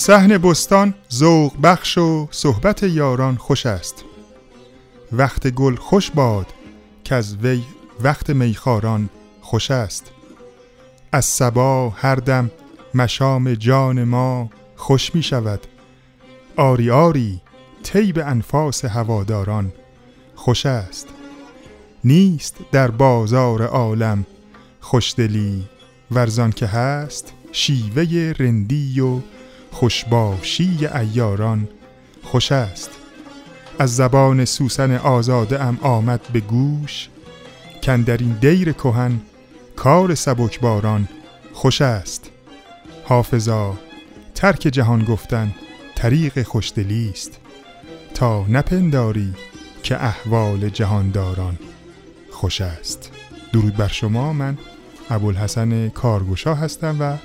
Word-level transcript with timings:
صحن 0.00 0.38
بستان 0.38 0.94
ذوق 1.12 1.52
بخش 1.62 1.98
و 1.98 2.28
صحبت 2.30 2.82
یاران 2.82 3.36
خوش 3.36 3.66
است. 3.66 4.04
وقت 5.12 5.48
گل 5.48 5.76
خوش 5.76 6.10
باد 6.10 6.46
که 7.04 7.14
از 7.14 7.36
وی 7.36 7.62
وقت 8.02 8.30
میخاران 8.30 9.08
خوش 9.40 9.70
است. 9.70 10.10
از 11.12 11.24
سبا 11.24 11.90
هر 11.90 12.14
دم 12.14 12.50
مشام 12.94 13.54
جان 13.54 14.04
ما 14.04 14.50
خوش 14.76 15.14
می 15.14 15.22
شود. 15.22 15.60
آری 16.56 16.90
آری 16.90 17.40
طیب 17.82 18.18
انفاس 18.18 18.84
هواداران 18.84 19.72
خوش 20.34 20.66
است. 20.66 21.08
نیست 22.04 22.56
در 22.72 22.90
بازار 22.90 23.62
عالم 23.62 24.26
خوشدلی 24.80 25.64
ورزان 26.10 26.52
که 26.52 26.66
هست 26.66 27.32
شیوه 27.52 28.34
رندی 28.38 29.00
و 29.00 29.20
خوشباشی 29.70 30.88
ایاران 30.94 31.68
خوش 32.22 32.52
است. 32.52 32.90
از 33.78 33.96
زبان 33.96 34.44
سوسن 34.44 34.96
آزاده 34.96 35.62
ام 35.62 35.78
آمد 35.82 36.20
به 36.32 36.40
گوش. 36.40 37.08
این 37.88 38.32
دیر 38.40 38.72
کهن 38.72 39.20
کار 39.76 40.14
سبکباران 40.14 41.08
خوش 41.52 41.82
است. 41.82 42.30
حافظا 43.04 43.74
ترک 44.34 44.60
جهان 44.60 45.04
گفتن 45.04 45.54
طریق 45.94 46.42
خوشدلی 46.42 47.10
است. 47.10 47.38
تا 48.14 48.46
نپنداری 48.48 49.34
که 49.82 50.04
احوال 50.04 50.68
جهانداران 50.68 51.58
خوش 52.30 52.60
است. 52.60 53.10
درود 53.52 53.76
بر 53.76 53.88
شما 53.88 54.32
من 54.32 54.58
ابوالحسن 55.10 55.88
کارگوشا 55.88 56.54
هستم 56.54 56.96
و 57.00 57.16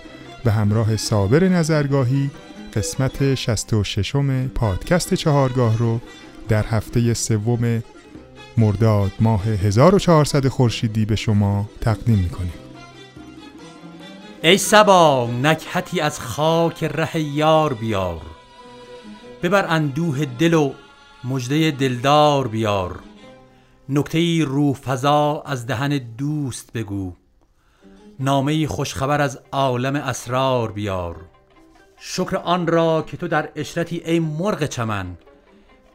به 0.46 0.52
همراه 0.52 0.98
صابر 0.98 1.44
نظرگاهی 1.44 2.32
قسمت 2.74 3.36
66 3.36 4.16
پادکست 4.56 5.14
چهارگاه 5.14 5.78
رو 5.78 6.00
در 6.48 6.66
هفته 6.66 7.14
سوم 7.14 7.84
مرداد 8.58 9.12
ماه 9.20 9.44
1400 9.44 10.48
خورشیدی 10.48 11.06
به 11.06 11.16
شما 11.16 11.70
تقدیم 11.82 12.18
می‌کنیم. 12.18 12.54
ای 14.44 14.58
سبا 14.58 15.30
نکهتی 15.44 16.00
از 16.00 16.20
خاک 16.20 16.84
ره 16.84 17.20
یار 17.20 17.74
بیار. 17.74 18.22
ببر 19.44 19.66
اندوه 19.70 20.26
دل 20.26 20.54
و 20.54 20.74
مجده 21.24 21.72
دلدار 21.72 22.48
بیار. 22.48 23.00
نکته 23.90 24.44
روح 24.44 24.76
فضا 24.76 25.44
از 25.46 25.68
دهن 25.68 25.98
دوست 26.18 26.74
بگو. 26.74 27.14
نامه 28.20 28.68
خوشخبر 28.68 29.22
از 29.22 29.40
عالم 29.52 29.96
اسرار 29.96 30.72
بیار. 30.72 31.16
شکر 31.98 32.36
آن 32.36 32.68
را 32.68 33.02
که 33.02 33.18
تو 33.18 33.28
در 33.28 33.50
اشرتی 33.56 34.02
ای 34.06 34.20
مرغ 34.20 34.66
چمن. 34.66 35.18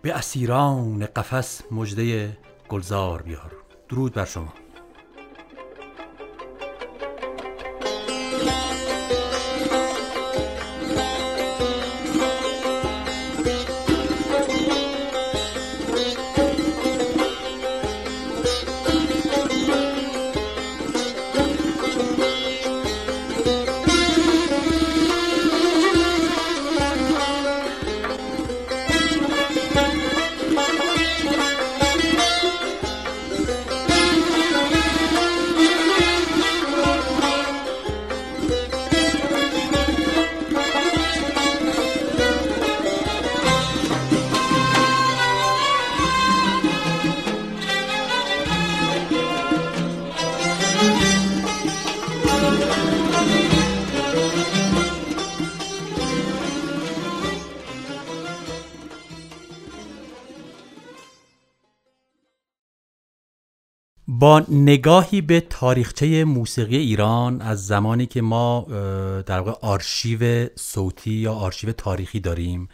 به 0.03 0.15
اسیران 0.15 1.07
قفس 1.07 1.63
مجده 1.71 2.37
گلزار 2.69 3.23
بیار. 3.23 3.53
درود 3.89 4.13
بر 4.13 4.25
شما. 4.25 4.53
نگاهی 64.39 65.21
به 65.21 65.41
تاریخچه 65.41 66.25
موسیقی 66.25 66.77
ایران 66.77 67.41
از 67.41 67.67
زمانی 67.67 68.07
که 68.07 68.23
ما 68.23 68.67
در 69.27 69.39
واقع 69.41 69.53
آرشیو 69.61 70.49
صوتی 70.57 71.11
یا 71.11 71.33
آرشیو 71.33 71.73
تاریخی 71.73 72.21
داریم 72.21 72.69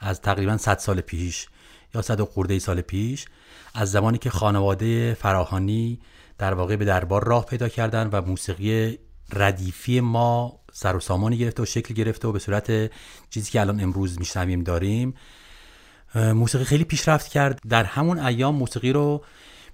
از 0.00 0.20
تقریبا 0.20 0.56
100 0.56 0.78
سال 0.78 1.00
پیش 1.00 1.46
یا 1.94 2.02
100 2.02 2.20
خورده 2.20 2.58
سال 2.58 2.80
پیش 2.80 3.24
از 3.74 3.90
زمانی 3.90 4.18
که 4.18 4.30
خانواده 4.30 5.14
فراهانی 5.14 6.00
در 6.38 6.54
واقع 6.54 6.76
به 6.76 6.84
دربار 6.84 7.24
راه 7.24 7.46
پیدا 7.46 7.68
کردن 7.68 8.08
و 8.12 8.20
موسیقی 8.20 8.98
ردیفی 9.32 10.00
ما 10.00 10.60
سر 10.72 10.96
و 10.96 11.00
سامانی 11.00 11.38
گرفته 11.38 11.62
و 11.62 11.66
شکل 11.66 11.94
گرفته 11.94 12.28
و 12.28 12.32
به 12.32 12.38
صورت 12.38 12.90
چیزی 13.30 13.50
که 13.50 13.60
الان 13.60 13.80
امروز 13.80 14.18
میشنویم 14.18 14.62
داریم 14.62 15.14
موسیقی 16.14 16.64
خیلی 16.64 16.84
پیشرفت 16.84 17.28
کرد. 17.28 17.60
در 17.68 17.84
همون 17.84 18.18
ایام 18.18 18.54
موسیقی 18.54 18.92
رو 18.92 19.24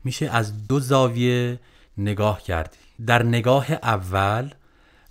میشه 0.05 0.27
از 0.27 0.67
دو 0.67 0.81
زاویه 0.81 1.61
نگاه 1.99 2.43
کرد 2.43 2.77
در 3.07 3.23
نگاه 3.23 3.73
اول 3.73 4.51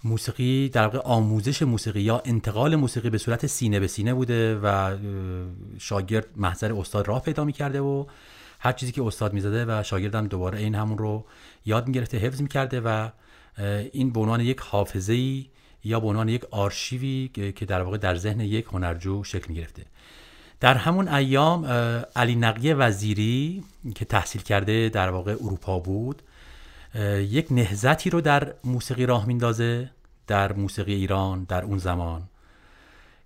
موسیقی 0.03 0.70
در 0.70 0.84
واقع 0.84 1.00
آموزش 1.00 1.62
موسیقی 1.62 2.02
یا 2.02 2.22
انتقال 2.25 2.75
موسیقی 2.75 3.09
به 3.09 3.18
صورت 3.18 3.47
سینه 3.47 3.80
به 3.80 3.88
سینه 3.88 4.14
بوده 4.14 4.59
و 4.64 4.97
شاگرد 5.78 6.28
محضر 6.36 6.74
استاد 6.74 7.08
راه 7.08 7.22
پیدا 7.22 7.46
می‌کرده 7.46 7.81
و 7.81 8.06
هر 8.59 8.72
چیزی 8.72 8.92
که 8.92 9.03
استاد 9.03 9.34
می‌زده 9.34 9.66
و 9.66 9.84
شاگردم 9.84 10.28
دوباره 10.28 10.59
این 10.59 10.76
همون 10.76 10.97
رو 10.97 11.26
یاد 11.66 11.88
می‌گرفته 11.88 12.18
حفظ 12.18 12.42
می‌کرده 12.42 12.81
و 12.81 13.09
این 13.92 14.12
به 14.12 14.20
عنوان 14.20 14.40
یک 14.40 14.59
حافظه 14.59 15.46
یا 15.84 16.00
به 16.00 16.08
عنوان 16.08 16.30
یک 16.30 16.46
آرشیوی 16.52 17.30
که 17.56 17.66
در 17.66 17.81
واقع 17.81 17.97
در 17.97 18.16
ذهن 18.16 18.40
یک 18.40 18.66
هنرجو 18.66 19.24
شکل 19.24 19.46
می‌گرفته. 19.50 19.86
در 20.59 20.78
همون 20.78 21.07
ایام 21.07 21.66
علی 22.16 22.35
نقی 22.35 22.73
وزیری 22.73 23.63
که 23.95 24.06
تحصیل 24.06 24.41
کرده 24.41 24.90
در 24.90 25.09
واقع 25.09 25.31
اروپا 25.31 25.79
بود 25.79 26.22
یک 27.19 27.47
نهزتی 27.51 28.09
رو 28.09 28.22
در 28.22 28.53
موسیقی 28.63 29.06
راه 29.06 29.25
میندازه 29.25 29.91
در 30.28 30.53
موسیقی 30.53 30.93
ایران 30.93 31.43
در 31.43 31.64
اون 31.64 31.78
زمان 31.78 32.23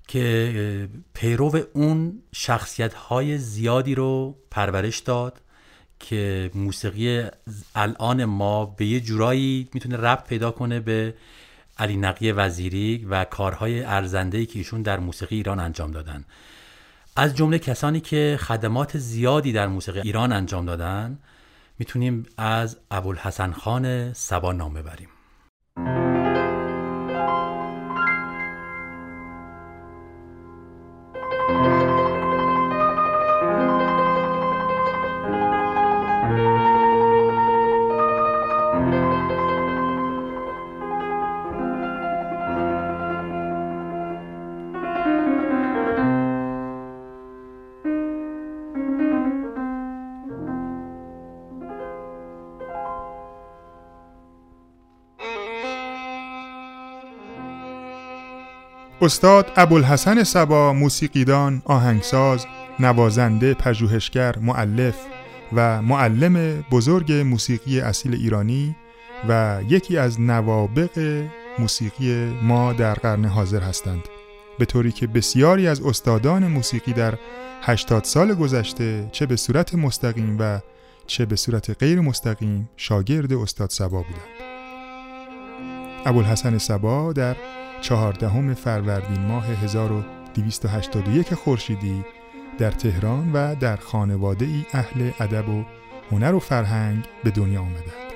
که 0.07 0.89
پیرو 1.13 1.59
اون 1.73 2.21
شخصیت 2.35 2.93
های 2.93 3.37
زیادی 3.37 3.95
رو 3.95 4.35
پرورش 4.51 4.99
داد 4.99 5.41
که 5.99 6.51
موسیقی 6.55 7.23
الان 7.75 8.25
ما 8.25 8.65
به 8.65 8.85
یه 8.85 8.99
جورایی 8.99 9.69
می‌تونه 9.73 9.97
ربط 9.97 10.27
پیدا 10.27 10.51
کنه 10.51 10.79
به 10.79 11.13
علی 11.77 11.97
نقی 11.97 12.31
وزیری 12.31 13.07
و 13.09 13.23
کارهای 13.23 13.83
ارزنده 13.83 14.45
که 14.45 14.59
ایشون 14.59 14.81
در 14.81 14.99
موسیقی 14.99 15.35
ایران 15.35 15.59
انجام 15.59 15.91
دادن. 15.91 16.25
از 17.15 17.35
جمله 17.35 17.59
کسانی 17.59 17.99
که 17.99 18.37
خدمات 18.41 18.97
زیادی 18.97 19.51
در 19.51 19.67
موسیقی 19.67 19.99
ایران 19.99 20.31
انجام 20.31 20.65
دادن 20.65 21.19
می‌تونیم 21.79 22.25
از 22.37 22.77
ابوالحسن 22.91 23.51
خان 23.51 24.13
سبا 24.13 24.51
نام 24.51 24.73
ببریم. 24.73 25.09
استاد 59.03 59.51
ابوالحسن 59.55 60.23
سبا 60.23 60.73
موسیقیدان، 60.73 61.61
آهنگساز، 61.65 62.45
نوازنده، 62.79 63.53
پژوهشگر، 63.53 64.39
معلف 64.39 64.95
و 65.53 65.81
معلم 65.81 66.65
بزرگ 66.71 67.11
موسیقی 67.11 67.79
اصیل 67.79 68.15
ایرانی 68.15 68.75
و 69.29 69.59
یکی 69.69 69.97
از 69.97 70.21
نوابق 70.21 71.23
موسیقی 71.59 72.25
ما 72.43 72.73
در 72.73 72.93
قرن 72.93 73.25
حاضر 73.25 73.59
هستند. 73.59 74.01
به 74.59 74.65
طوری 74.65 74.91
که 74.91 75.07
بسیاری 75.07 75.67
از 75.67 75.81
استادان 75.81 76.47
موسیقی 76.47 76.93
در 76.93 77.13
80 77.61 78.03
سال 78.03 78.33
گذشته 78.33 79.09
چه 79.11 79.25
به 79.25 79.35
صورت 79.35 79.75
مستقیم 79.75 80.37
و 80.39 80.59
چه 81.07 81.25
به 81.25 81.35
صورت 81.35 81.79
غیر 81.79 82.01
مستقیم 82.01 82.69
شاگرد 82.77 83.33
استاد 83.33 83.69
سبا 83.69 84.01
بودند. 84.01 84.51
ابوالحسن 86.05 86.57
سبا 86.57 87.13
در 87.13 87.35
چهاردهم 87.81 88.53
فروردین 88.53 89.25
ماه 89.25 89.45
1281 89.45 91.33
خورشیدی 91.33 92.05
در 92.57 92.71
تهران 92.71 93.31
و 93.33 93.55
در 93.55 93.75
خانواده 93.75 94.45
ای 94.45 94.65
اهل 94.73 95.11
ادب 95.19 95.49
و 95.49 95.65
هنر 96.11 96.35
و 96.35 96.39
فرهنگ 96.39 97.05
به 97.23 97.31
دنیا 97.31 97.61
آمدند. 97.61 98.11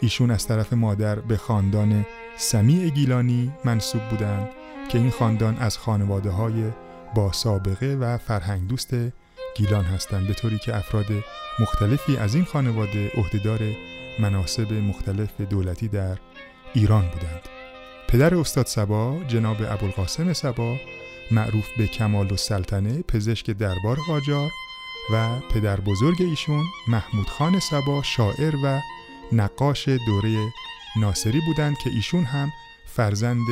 ایشون 0.00 0.30
از 0.30 0.46
طرف 0.46 0.72
مادر 0.72 1.18
به 1.18 1.36
خاندان 1.36 2.06
سمیع 2.36 2.88
گیلانی 2.88 3.52
منصوب 3.64 4.02
بودند 4.02 4.48
که 4.88 4.98
این 4.98 5.10
خاندان 5.10 5.56
از 5.56 5.78
خانواده 5.78 6.30
های 6.30 6.64
با 7.14 7.32
سابقه 7.32 7.96
و 8.00 8.18
فرهنگ 8.18 8.68
دوست 8.68 8.94
گیلان 9.56 9.84
هستند 9.84 10.26
به 10.26 10.34
طوری 10.34 10.58
که 10.58 10.76
افراد 10.76 11.06
مختلفی 11.60 12.16
از 12.16 12.34
این 12.34 12.44
خانواده 12.44 13.10
عهدهدار 13.14 13.60
مناسب 14.18 14.72
مختلف 14.72 15.40
دولتی 15.40 15.88
در 15.88 16.18
ایران 16.74 17.02
بودند 17.02 17.59
پدر 18.10 18.34
استاد 18.34 18.66
سبا 18.66 19.24
جناب 19.28 19.56
ابوالقاسم 19.60 20.32
سبا 20.32 20.76
معروف 21.30 21.68
به 21.78 21.86
کمال 21.86 22.32
و 22.32 22.36
سلطنه 22.36 23.02
پزشک 23.02 23.50
دربار 23.50 23.96
قاجار 24.06 24.50
و 25.12 25.40
پدر 25.40 25.80
بزرگ 25.80 26.22
ایشون 26.22 26.64
محمود 26.88 27.28
خان 27.28 27.58
سبا 27.58 28.02
شاعر 28.02 28.56
و 28.64 28.80
نقاش 29.32 29.88
دوره 29.88 30.52
ناصری 30.96 31.40
بودند 31.40 31.78
که 31.78 31.90
ایشون 31.90 32.24
هم 32.24 32.52
فرزند 32.86 33.46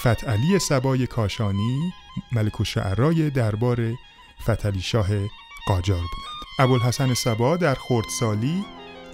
فتعلی 0.00 0.58
سبای 0.58 1.06
کاشانی 1.06 1.92
ملک 2.32 2.60
و 2.60 2.64
شعرای 2.64 3.30
دربار 3.30 3.94
فتلی 4.42 4.80
شاه 4.80 5.08
قاجار 5.66 6.00
بودند. 6.00 6.58
ابوالحسن 6.58 7.14
سبا 7.14 7.56
در 7.56 7.74
خردسالی 7.74 8.64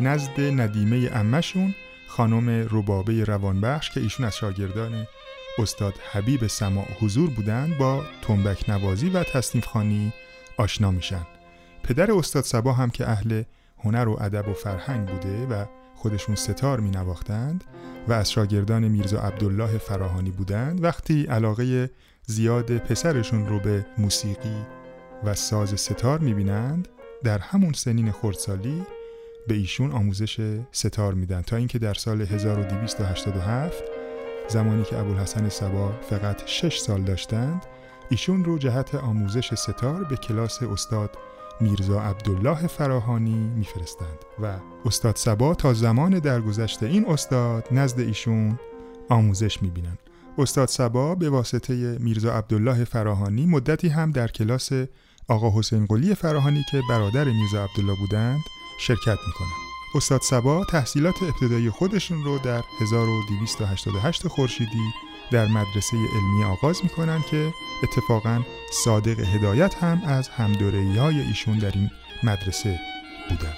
نزد 0.00 0.40
ندیمه 0.40 1.10
امشون 1.12 1.74
خانم 2.08 2.68
ربابه 2.70 3.24
روانبخش 3.24 3.90
که 3.90 4.00
ایشون 4.00 4.26
از 4.26 4.36
شاگردان 4.36 5.06
استاد 5.58 5.94
حبیب 6.12 6.46
سماع 6.46 6.86
حضور 7.00 7.30
بودند 7.30 7.78
با 7.78 8.04
تنبک 8.22 8.70
نوازی 8.70 9.10
و 9.10 9.22
تصنیف 9.22 9.66
خانی 9.66 10.12
آشنا 10.56 10.90
میشن. 10.90 11.26
پدر 11.82 12.12
استاد 12.12 12.44
سبا 12.44 12.72
هم 12.72 12.90
که 12.90 13.10
اهل 13.10 13.42
هنر 13.78 14.08
و 14.08 14.22
ادب 14.22 14.48
و 14.48 14.52
فرهنگ 14.52 15.08
بوده 15.08 15.46
و 15.46 15.64
خودشون 15.94 16.34
ستار 16.34 16.80
می 16.80 16.90
نواختند 16.90 17.64
و 18.08 18.12
از 18.12 18.30
شاگردان 18.30 18.88
میرزا 18.88 19.20
عبدالله 19.20 19.78
فراهانی 19.78 20.30
بودند 20.30 20.84
وقتی 20.84 21.26
علاقه 21.26 21.90
زیاد 22.26 22.78
پسرشون 22.78 23.46
رو 23.46 23.60
به 23.60 23.86
موسیقی 23.98 24.66
و 25.24 25.34
ساز 25.34 25.80
ستار 25.80 26.18
می 26.18 26.34
بینند 26.34 26.88
در 27.24 27.38
همون 27.38 27.72
سنین 27.72 28.12
خردسالی 28.12 28.86
به 29.48 29.54
ایشون 29.54 29.92
آموزش 29.92 30.60
ستار 30.72 31.14
میدن 31.14 31.42
تا 31.42 31.56
اینکه 31.56 31.78
در 31.78 31.94
سال 31.94 32.22
1287 32.22 33.82
زمانی 34.48 34.84
که 34.84 34.98
ابوالحسن 34.98 35.48
سبا 35.48 35.92
فقط 36.10 36.46
6 36.46 36.78
سال 36.78 37.02
داشتند 37.02 37.62
ایشون 38.10 38.44
رو 38.44 38.58
جهت 38.58 38.94
آموزش 38.94 39.54
ستار 39.54 40.04
به 40.04 40.16
کلاس 40.16 40.62
استاد 40.62 41.10
میرزا 41.60 42.00
عبدالله 42.00 42.66
فراهانی 42.66 43.50
میفرستند 43.56 44.18
و 44.42 44.58
استاد 44.84 45.16
سبا 45.16 45.54
تا 45.54 45.74
زمان 45.74 46.18
درگذشت 46.18 46.82
این 46.82 47.06
استاد 47.08 47.68
نزد 47.70 48.00
ایشون 48.00 48.58
آموزش 49.08 49.62
می‌بینند 49.62 49.98
استاد 50.38 50.68
سبا 50.68 51.14
به 51.14 51.30
واسطه 51.30 51.98
میرزا 52.00 52.32
عبدالله 52.32 52.84
فراهانی 52.84 53.46
مدتی 53.46 53.88
هم 53.88 54.12
در 54.12 54.28
کلاس 54.28 54.70
آقا 55.28 55.58
حسین 55.58 55.86
قلی 55.86 56.14
فراهانی 56.14 56.64
که 56.70 56.82
برادر 56.90 57.24
میرزا 57.24 57.64
عبدالله 57.64 57.96
بودند 58.00 58.40
شرکت 58.78 59.18
می‌کنند 59.26 59.68
استاد 59.94 60.22
سبا 60.22 60.64
تحصیلات 60.64 61.22
ابتدایی 61.22 61.70
خودشون 61.70 62.24
رو 62.24 62.38
در 62.38 62.62
1288 62.80 64.28
خورشیدی 64.28 64.92
در 65.30 65.46
مدرسه 65.46 65.96
علمی 65.96 66.44
آغاز 66.44 66.80
می‌کنن 66.82 67.22
که 67.30 67.52
اتفاقا 67.82 68.42
صادق 68.84 69.20
هدایت 69.20 69.74
هم 69.74 70.02
از 70.06 70.28
همدورهی 70.28 70.98
های 70.98 71.20
ایشون 71.20 71.58
در 71.58 71.72
این 71.74 71.90
مدرسه 72.22 72.80
بودن 73.28 73.54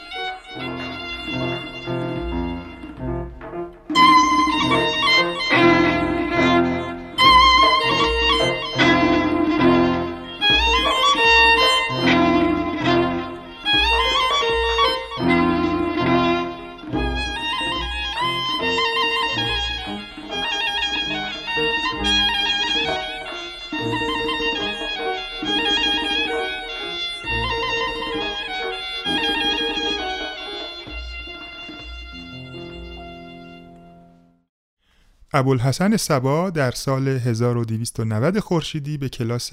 ابوالحسن 35.40 35.96
سبا 35.96 36.50
در 36.50 36.70
سال 36.70 37.08
1290 37.08 38.38
خورشیدی 38.38 38.98
به 38.98 39.08
کلاس 39.08 39.50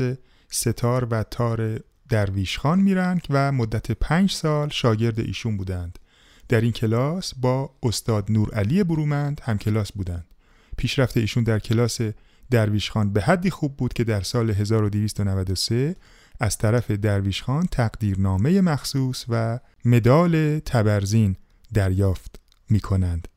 ستار 0.50 1.06
و 1.06 1.24
تار 1.24 1.80
درویش 2.10 2.60
خان 2.60 2.80
میرند 2.80 3.22
و 3.30 3.52
مدت 3.52 3.92
پنج 3.92 4.32
سال 4.32 4.70
شاگرد 4.70 5.20
ایشون 5.20 5.58
بودند. 5.58 6.00
در 6.50 6.62
این 6.62 6.72
کلاس 6.72 7.34
با 7.36 7.70
استاد 7.84 8.32
نور 8.32 8.54
علی 8.54 8.84
برومند 8.84 9.42
هم 9.44 9.58
کلاس 9.58 9.92
بودند. 9.92 10.26
پیشرفت 10.78 11.18
ایشون 11.18 11.44
در 11.44 11.60
کلاس 11.60 12.00
درویش 12.52 12.92
خان 12.92 13.14
به 13.14 13.22
حدی 13.22 13.50
خوب 13.50 13.78
بود 13.78 13.94
که 13.94 14.04
در 14.04 14.22
سال 14.22 14.52
1293 14.52 15.96
از 16.40 16.58
طرف 16.58 16.92
درویش 16.92 17.44
خان 17.44 17.68
تقدیرنامه 17.72 18.62
مخصوص 18.62 19.26
و 19.30 19.60
مدال 19.86 20.60
تبرزین 20.60 21.36
دریافت 21.74 22.40
می 22.70 22.80
کنند. 22.80 23.28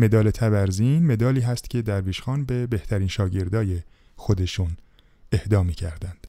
مدال 0.00 0.30
تبرزین 0.30 1.06
مدالی 1.06 1.40
هست 1.40 1.70
که 1.70 1.82
درویش 1.82 2.20
خان 2.20 2.44
به 2.44 2.66
بهترین 2.66 3.08
شاگردای 3.08 3.80
خودشون 4.16 4.76
اهدا 5.32 5.64
کردند. 5.64 6.26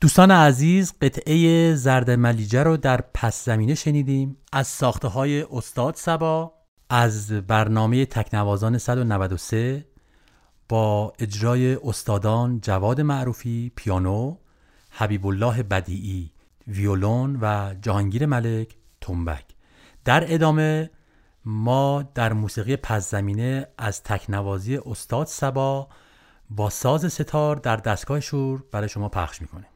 دوستان 0.00 0.30
عزیز 0.30 0.92
قطعه 1.02 1.74
زرد 1.74 2.10
ملیجه 2.10 2.62
رو 2.62 2.76
در 2.76 3.00
پس 3.14 3.44
زمینه 3.44 3.74
شنیدیم 3.74 4.36
از 4.52 4.66
ساخته 4.66 5.08
های 5.08 5.42
استاد 5.42 5.94
سبا 5.94 6.52
از 6.90 7.32
برنامه 7.32 8.06
تکنوازان 8.06 8.78
193 8.78 9.86
با 10.68 11.12
اجرای 11.18 11.74
استادان 11.74 12.60
جواد 12.60 13.00
معروفی 13.00 13.72
پیانو 13.76 14.36
حبیب 14.90 15.26
الله 15.26 15.62
بدیعی 15.62 16.30
ویولون 16.66 17.38
و 17.40 17.74
جهانگیر 17.82 18.26
ملک 18.26 18.74
تنبک 19.00 19.44
در 20.04 20.34
ادامه 20.34 20.90
ما 21.44 22.02
در 22.14 22.32
موسیقی 22.32 22.76
پس 22.76 23.10
زمینه 23.10 23.66
از 23.78 24.02
تکنوازی 24.02 24.76
استاد 24.76 25.26
سبا 25.26 25.88
با 26.50 26.70
ساز 26.70 27.12
ستار 27.12 27.56
در 27.56 27.76
دستگاه 27.76 28.20
شور 28.20 28.64
برای 28.72 28.88
شما 28.88 29.08
پخش 29.08 29.42
می‌کنیم. 29.42 29.73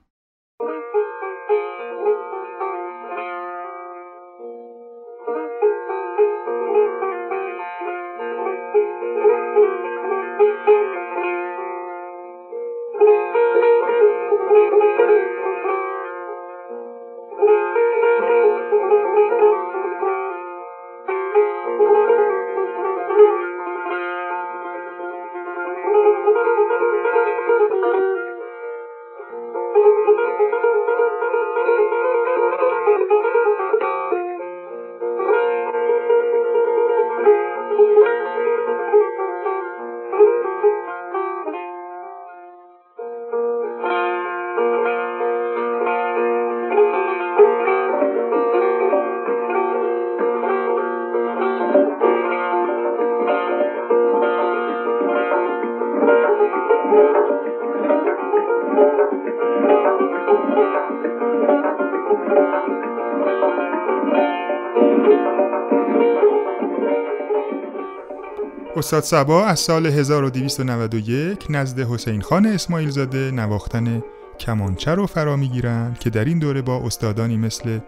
استاد 68.88 69.02
سبا 69.02 69.44
از 69.44 69.60
سال 69.60 69.86
1291 69.86 71.46
نزد 71.50 71.80
حسین 71.80 72.20
خان 72.20 72.46
اسماعیل 72.46 72.90
زاده 72.90 73.30
نواختن 73.30 74.02
کمانچه 74.40 74.94
رو 74.94 75.06
فرا 75.06 75.36
می‌گیرند 75.36 75.98
که 75.98 76.10
در 76.10 76.24
این 76.24 76.38
دوره 76.38 76.62
با 76.62 76.76
استادانی 76.86 77.36
مثل 77.36 77.78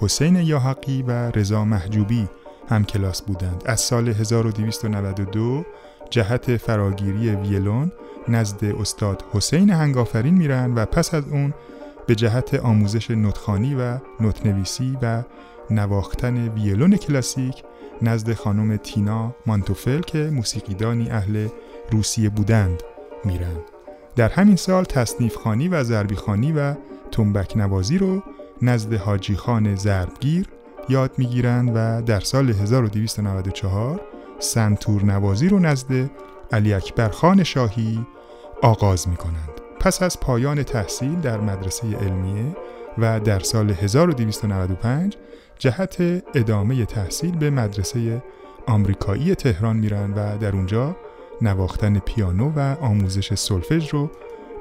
حسین 0.00 0.36
یاحقی 0.36 1.02
و 1.02 1.30
رضا 1.30 1.64
محجوبی 1.64 2.28
هم 2.68 2.84
کلاس 2.84 3.22
بودند. 3.22 3.62
از 3.66 3.80
سال 3.80 4.08
1292 4.08 5.64
جهت 6.10 6.56
فراگیری 6.56 7.30
ویلون 7.30 7.92
نزد 8.28 8.64
استاد 8.64 9.24
حسین 9.32 9.70
هنگافرین 9.70 10.34
میرن 10.34 10.74
و 10.74 10.84
پس 10.84 11.14
از 11.14 11.24
اون 11.30 11.54
به 12.06 12.14
جهت 12.14 12.54
آموزش 12.54 13.10
نوتخانی 13.10 13.74
و 13.74 13.98
نوتنویسی 14.20 14.98
و 15.02 15.22
نواختن 15.70 16.48
ویلون 16.48 16.96
کلاسیک 16.96 17.62
نزد 18.02 18.32
خانم 18.32 18.76
تینا 18.76 19.34
مانتوفل 19.46 20.00
که 20.00 20.18
موسیقیدانی 20.18 21.10
اهل 21.10 21.48
روسیه 21.90 22.30
بودند 22.30 22.82
میرن 23.24 23.56
در 24.16 24.28
همین 24.28 24.56
سال 24.56 24.84
تصنیف 24.84 25.36
خانی 25.36 25.68
و 25.68 25.82
ضربی 25.82 26.14
خانی 26.16 26.52
و 26.52 26.74
تنبک 27.12 27.56
نوازی 27.56 27.98
رو 27.98 28.22
نزد 28.62 28.94
حاجی 28.94 29.36
خان 29.36 29.76
ضربگیر 29.76 30.46
یاد 30.88 31.10
می‌گیرند 31.18 31.72
و 31.74 32.02
در 32.02 32.20
سال 32.20 32.50
1294 32.50 34.00
سنتور 34.38 35.04
نوازی 35.04 35.48
رو 35.48 35.58
نزد 35.58 36.10
علی 36.52 36.72
اکبر 36.74 37.08
خان 37.08 37.42
شاهی 37.42 38.06
آغاز 38.62 39.08
می 39.08 39.16
کنند. 39.16 39.50
پس 39.80 40.02
از 40.02 40.20
پایان 40.20 40.62
تحصیل 40.62 41.20
در 41.20 41.40
مدرسه 41.40 41.96
علمیه 41.96 42.56
و 42.98 43.20
در 43.20 43.40
سال 43.40 43.70
1295 43.70 45.16
جهت 45.58 45.96
ادامه 46.34 46.84
تحصیل 46.84 47.36
به 47.36 47.50
مدرسه 47.50 48.22
آمریکایی 48.66 49.34
تهران 49.34 49.76
میرن 49.76 50.12
و 50.12 50.38
در 50.38 50.52
اونجا 50.52 50.96
نواختن 51.42 51.98
پیانو 51.98 52.52
و 52.56 52.76
آموزش 52.80 53.34
سلفژ 53.34 53.90
رو 53.90 54.10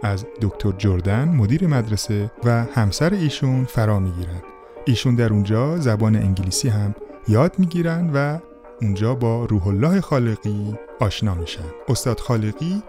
از 0.04 0.26
دکتر 0.42 0.72
جردن 0.78 1.30
مدیر 1.30 1.68
مدرسه 1.68 2.32
و 2.44 2.64
همسر 2.64 3.14
ایشون 3.14 3.66
فرا 3.66 4.00
می‌گیرن. 4.00 4.42
ایشون 4.86 5.16
در 5.16 5.34
اونجا 5.34 5.78
زبان 5.78 6.16
انگلیسی 6.16 6.70
هم 6.70 6.96
یاد 7.28 7.60
می‌گیرن 7.60 8.10
و 8.14 8.40
اونجا 8.82 9.16
با 9.16 9.46
روح 9.46 9.68
الله 9.68 10.02
خالقی 10.02 10.76
آشنا 11.00 11.34
میشن. 11.34 11.66
استاد 11.88 12.20
خالقی 12.20 12.84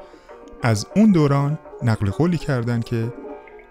از 0.63 0.87
اون 0.97 1.13
دوران 1.13 1.59
نقل 1.83 2.11
قولی 2.11 2.39
کردن 2.39 2.81
که 2.81 3.13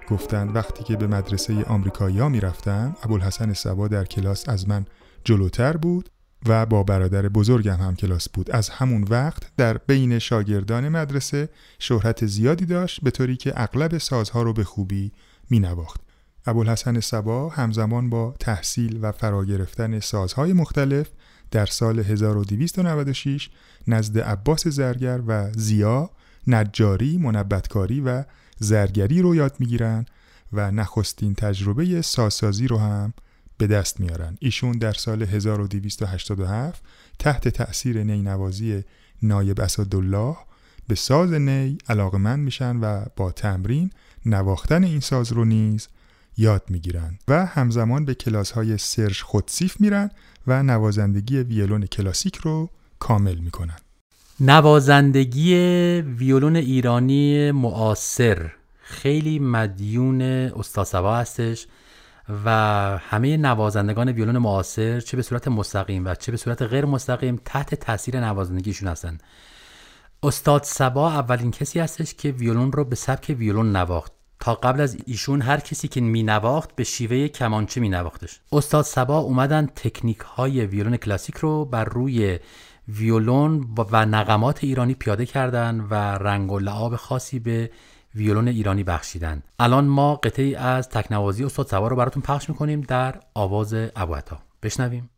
گفتند 0.10 0.56
وقتی 0.56 0.84
که 0.84 0.96
به 0.96 1.08
مدرسه 1.08 1.64
آمریکایی 1.64 2.20
ها 2.20 2.30
می‌رفتم 2.30 2.96
ابوالحسن 3.04 3.54
سبا 3.54 3.88
در 3.88 4.06
کلاس 4.06 4.50
از 4.50 4.70
من 4.70 4.86
جلوتر 5.24 5.78
بود 5.78 6.10
و 6.48 6.66
با 6.66 6.84
برادر 6.84 7.30
بزرگم 7.30 7.78
هم 7.78 7.96
کلاس 7.96 8.30
بود. 8.30 8.52
از 8.52 8.70
همون 8.70 9.04
وقت 9.04 9.44
در 9.58 9.78
بین 9.78 10.20
شاگردان 10.20 10.90
مدرسه 10.90 11.50
شهرت 11.80 12.26
زیادی 12.26 12.66
داشت 12.66 13.02
به 13.04 13.12
طوری 13.12 13.36
که 13.36 13.54
اغلب 13.56 13.98
سازها 13.98 14.42
رو 14.42 14.54
به 14.54 14.64
خوبی 14.64 15.12
می 15.50 15.60
نواخت 15.60 16.02
ابوالحسن 16.46 17.00
سبا 17.00 17.50
همزمان 17.50 18.10
با 18.10 18.36
تحصیل 18.40 19.00
و 19.02 19.12
فرا 19.12 19.46
گرفتن 19.46 20.00
سازهای 20.00 20.54
مختلف 20.54 21.10
در 21.52 21.66
سال 21.66 22.00
1296 22.00 23.50
نزد 23.88 24.20
عباس 24.20 24.68
زرگر 24.68 25.22
و 25.28 25.52
زیا 25.52 26.10
نجاری، 26.48 27.18
منبتکاری 27.18 28.02
و 28.02 28.24
زرگری 28.60 29.22
رو 29.22 29.36
یاد 29.36 29.56
می‌گیرن 29.60 30.06
و 30.54 30.72
نخستین 30.72 31.36
تجربه 31.36 32.02
سازسازی 32.02 32.68
رو 32.68 32.78
هم 32.78 33.14
به 33.58 33.68
دست 33.68 34.00
میارن. 34.00 34.38
ایشون 34.40 34.72
در 34.72 34.94
سال 34.94 35.24
1287 35.24 36.84
تحت 37.20 37.48
تأثیر 37.48 38.04
نینوازی 38.04 38.84
نایب 39.22 39.62
اسدالله 39.62 40.36
به 40.88 40.96
ساز 40.96 41.34
نی 41.34 41.78
علاقمند 41.90 42.40
میشن 42.40 42.78
و 42.78 43.06
با 43.16 43.32
تمرین 43.32 43.92
نواختن 44.26 44.84
این 44.84 45.00
ساز 45.00 45.32
رو 45.32 45.46
نیز 45.46 45.88
یاد 46.38 46.64
می‌گیرن 46.70 47.20
و 47.28 47.46
همزمان 47.46 48.06
به 48.06 48.16
کلاس 48.16 48.52
های 48.52 48.78
سرژ 48.78 49.22
خودسیف 49.22 49.82
میرن 49.82 50.10
و 50.48 50.64
نوازندگی 50.64 51.38
ویولون 51.38 51.86
کلاسیک 51.86 52.36
رو 52.36 52.70
کامل 53.00 53.36
می‌کنن. 53.36 53.85
نوازندگی 54.40 55.56
ویولون 56.02 56.56
ایرانی 56.56 57.52
معاصر. 57.52 58.52
خیلی 58.82 59.40
مدیون 59.40 60.22
استاد 60.22 60.86
سبا 60.86 61.18
هستش 61.18 61.68
و 62.46 62.50
همه 63.02 63.38
نوازندگان 63.38 64.10
ویولون 64.10 64.38
معاصر 64.38 65.00
چه 65.00 65.18
به 65.18 65.24
صورت 65.24 65.48
مستقیم 65.48 66.06
و 66.06 66.16
چه 66.16 66.32
به 66.32 66.38
صورت 66.38 66.62
غیر 66.62 66.86
مستقیم 66.86 67.42
تحت 67.46 67.76
تاثیر 67.76 68.20
نوازندگیشون 68.20 68.88
هستن. 68.88 69.18
استاد 70.24 70.64
سبا 70.64 71.12
اولین 71.12 71.52
کسی 71.52 71.80
هستش 71.80 72.14
که 72.14 72.32
ویولون 72.32 72.72
رو 72.72 72.86
به 72.86 72.96
سبک 72.96 73.36
ویولون 73.40 73.76
نواخت. 73.76 74.12
تا 74.40 74.56
قبل 74.56 74.82
از 74.82 74.98
ایشون 75.06 75.42
هر 75.42 75.60
کسی 75.60 75.88
که 75.88 76.02
می 76.02 76.24
نواخت 76.24 76.76
به 76.76 76.84
شیوه 76.84 77.28
کمانچه 77.28 77.82
می 77.82 77.90
نواختش 77.90 78.40
استاد 78.52 78.86
سبا 78.86 79.18
اومدن 79.18 79.66
تکنیک 79.76 80.20
های 80.20 80.66
ویولون 80.66 80.98
کلاسیک 80.98 81.36
رو 81.36 81.66
بر 81.66 81.86
روی 81.86 82.40
ویولون 82.88 83.68
و 83.92 84.06
نقمات 84.06 84.64
ایرانی 84.64 84.94
پیاده 84.94 85.26
کردن 85.26 85.80
و 85.90 85.94
رنگ 85.94 86.52
و 86.52 86.60
لعاب 86.60 86.96
خاصی 86.96 87.40
به 87.40 87.70
ویولون 88.16 88.48
ایرانی 88.48 88.84
بخشیدن. 88.84 89.44
الان 89.60 89.86
ما 89.86 90.16
قطعی 90.16 90.56
از 90.56 90.90
تکنوازی 90.90 91.44
استاد 91.44 91.68
سوار 91.68 91.90
رو 91.90 91.96
براتون 91.96 92.24
پخش 92.24 92.50
می‌کنیم 92.50 92.82
در 92.82 93.20
آواز 93.34 93.74
ابوعطا 93.96 94.38
بشنویم. 94.64 95.10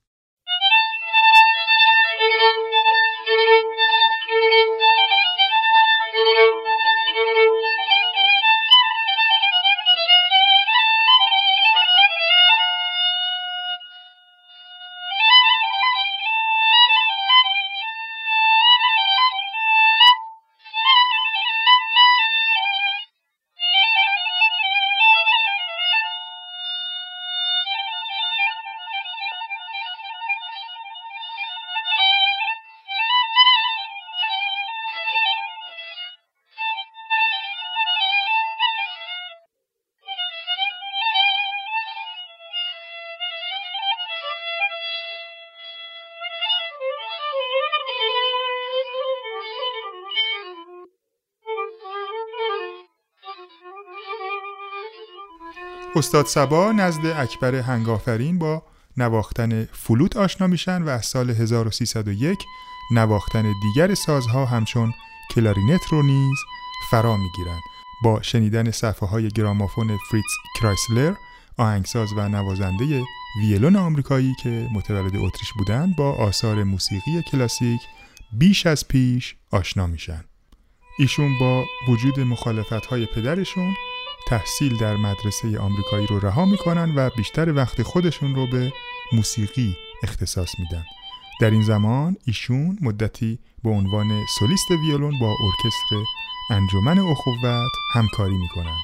استاد 55.97 56.25
صبا 56.25 56.71
نزد 56.71 57.05
اکبر 57.05 57.55
هنگ‌آفرین 57.55 58.39
با 58.39 58.63
نواختن 58.97 59.65
فلوت 59.65 60.17
آشنا 60.17 60.47
میشن 60.47 60.83
و 60.83 60.89
از 60.89 61.05
سال 61.05 61.29
1301 61.29 62.37
نواختن 62.91 63.53
دیگر 63.61 63.93
سازها 63.93 64.45
همچون 64.45 64.93
کلارینت 65.31 65.85
رو 65.89 66.03
نیز 66.03 66.37
فرا 66.91 67.17
می‌گیرند 67.17 67.61
با 68.03 68.21
شنیدن 68.21 68.71
صفحه 68.71 69.09
های 69.09 69.29
گرامافون 69.29 69.97
فریتز 70.11 70.33
کرایسلر 70.59 71.13
آهنگساز 71.57 72.13
و 72.17 72.29
نوازنده 72.29 73.03
ویلون 73.41 73.75
آمریکایی 73.75 74.35
که 74.43 74.67
متولد 74.73 75.15
اتریش 75.15 75.53
بودند 75.57 75.95
با 75.95 76.11
آثار 76.11 76.63
موسیقی 76.63 77.23
کلاسیک 77.31 77.81
بیش 78.33 78.65
از 78.65 78.87
پیش 78.87 79.35
آشنا 79.51 79.87
میشن. 79.87 80.23
ایشون 80.99 81.39
با 81.39 81.65
وجود 81.87 82.19
مخالفت 82.19 82.85
های 82.85 83.05
پدرشون 83.05 83.73
تحصیل 84.27 84.77
در 84.77 84.95
مدرسه 84.95 85.59
آمریکایی 85.59 86.07
رو 86.07 86.19
رها 86.19 86.45
می‌کنن 86.45 86.95
و 86.95 87.09
بیشتر 87.17 87.53
وقت 87.53 87.81
خودشون 87.81 88.35
رو 88.35 88.47
به 88.47 88.73
موسیقی 89.13 89.75
اختصاص 90.03 90.49
میدن. 90.59 90.83
در 91.41 91.49
این 91.49 91.61
زمان 91.63 92.17
ایشون 92.25 92.77
مدتی 92.81 93.39
به 93.63 93.69
عنوان 93.69 94.25
سولیست 94.39 94.71
ویولون 94.71 95.19
با 95.19 95.27
ارکستر 95.27 96.03
انجمن 96.51 96.99
اخوت 96.99 97.71
همکاری 97.93 98.37
می‌کنن 98.37 98.77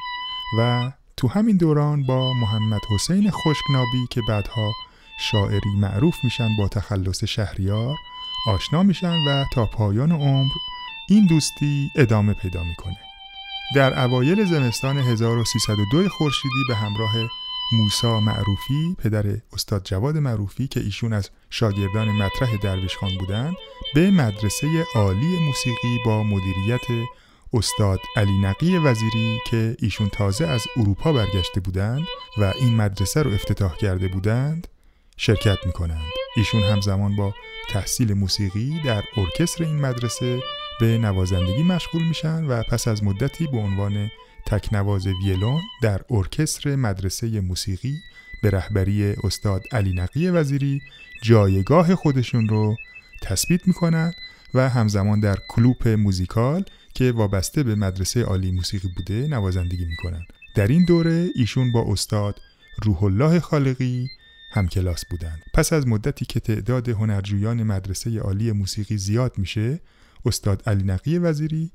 و 0.58 0.92
تو 1.18 1.28
همین 1.28 1.58
دوران 1.58 2.04
با 2.04 2.34
محمد 2.34 2.82
حسین 2.96 3.32
خشکنابی 3.32 4.08
که 4.10 4.22
بعدها 4.28 4.72
شاعری 5.20 5.76
معروف 5.78 6.16
میشن 6.24 6.58
با 6.58 6.68
تخلص 6.68 7.24
شهریار 7.24 7.96
آشنا 8.48 8.84
میشن 8.84 9.18
و 9.28 9.46
تا 9.54 9.66
پایان 9.66 10.12
عمر 10.12 10.52
این 11.10 11.26
دوستی 11.26 11.90
ادامه 11.96 12.34
پیدا 12.34 12.64
می‌کنه. 12.64 13.13
در 13.76 14.04
اوایل 14.06 14.46
زمستان 14.46 14.98
1302 14.98 16.10
خورشیدی 16.10 16.64
به 16.68 16.76
همراه 16.76 17.14
موسا 17.72 18.20
معروفی 18.20 18.96
پدر 19.00 19.38
استاد 19.54 19.84
جواد 19.84 20.18
معروفی 20.18 20.68
که 20.68 20.80
ایشون 20.80 21.14
از 21.14 21.30
شاگردان 21.50 22.08
مطرح 22.08 22.58
درویش 22.58 22.98
خان 22.98 23.18
بودند 23.18 23.56
به 23.96 24.12
مدرسه 24.12 24.86
عالی 24.96 25.40
موسیقی 25.40 26.00
با 26.06 26.24
مدیریت 26.24 27.08
استاد 27.54 28.00
علی 28.16 28.38
نقی 28.38 28.78
وزیری 28.78 29.40
که 29.48 29.76
ایشون 29.80 30.10
تازه 30.10 30.48
از 30.48 30.64
اروپا 30.78 31.14
برگشته 31.14 31.60
بودند 31.60 32.08
و 32.38 32.54
این 32.60 32.76
مدرسه 32.76 33.24
رو 33.24 33.34
افتتاح 33.34 33.78
کرده 33.78 34.08
بودند 34.08 34.68
شرکت 35.18 35.58
می 35.66 35.72
کنند. 35.72 36.23
ایشون 36.36 36.64
همزمان 36.64 37.16
با 37.16 37.34
تحصیل 37.70 38.14
موسیقی 38.14 38.82
در 38.86 39.04
ارکستر 39.18 39.64
این 39.64 39.76
مدرسه 39.76 40.40
به 40.80 40.98
نوازندگی 40.98 41.64
مشغول 41.64 42.04
میشن 42.04 42.46
و 42.46 42.64
پس 42.64 42.88
از 42.88 43.04
مدتی 43.04 43.48
به 43.48 43.58
عنوان 43.58 44.10
تکنواز 44.46 45.08
ویلون 45.08 45.62
در 45.82 46.02
ارکستر 46.10 46.76
مدرسه 46.76 47.42
موسیقی 47.42 47.96
به 48.42 48.50
رهبری 48.50 49.04
استاد 49.24 49.64
علی 49.72 49.94
نقی 49.94 50.30
وزیری 50.30 50.82
جایگاه 51.22 51.96
خودشون 51.96 52.48
رو 52.48 52.76
تثبیت 53.22 53.68
می‌کنن 53.68 54.14
و 54.54 54.70
همزمان 54.70 55.20
در 55.20 55.38
کلوپ 55.48 55.88
موزیکال 55.88 56.64
که 56.94 57.12
وابسته 57.12 57.64
به 57.64 57.76
مدرسه 57.76 58.24
عالی 58.24 58.52
موسیقی 58.52 58.88
بوده 58.96 59.28
نوازندگی 59.28 59.86
می‌کنن. 59.86 60.26
در 60.56 60.68
این 60.68 60.86
دوره 60.86 61.30
ایشون 61.36 61.72
با 61.72 61.86
استاد 61.88 62.42
روح 62.84 63.04
الله 63.04 63.40
خالقی 63.40 64.10
همکلاس 64.54 65.06
بودند. 65.06 65.42
پس 65.54 65.74
از 65.74 65.88
مدتی 65.88 66.26
که 66.26 66.40
تعداد 66.40 66.90
هنرجویان 66.90 67.64
مدرسه 67.64 68.20
عالی 68.20 68.52
موسیقی 68.52 68.98
زیاد 68.98 69.38
میشه 69.38 69.80
استاد 70.26 70.64
علی 70.66 70.84
نقی 70.84 71.18
وزیری 71.18 71.72